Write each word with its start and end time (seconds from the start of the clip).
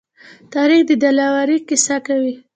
تاریخ 0.53 0.81
د 0.87 0.91
دلاورۍ 1.03 1.57
قصه 1.69 1.95
کوي. 2.07 2.35